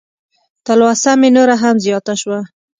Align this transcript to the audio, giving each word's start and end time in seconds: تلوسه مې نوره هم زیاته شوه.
تلوسه 0.65 1.11
مې 1.19 1.29
نوره 1.35 1.55
هم 1.63 1.75
زیاته 1.85 2.13
شوه. 2.21 2.39